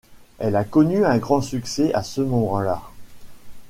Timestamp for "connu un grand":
0.63-1.41